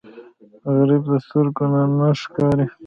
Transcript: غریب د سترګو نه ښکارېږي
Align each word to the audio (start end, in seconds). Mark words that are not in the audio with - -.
غریب 0.75 1.03
د 1.11 1.13
سترګو 1.25 1.65
نه 1.97 2.07
ښکارېږي 2.21 2.73